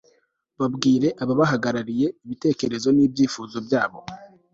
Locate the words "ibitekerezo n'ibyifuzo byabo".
2.23-3.99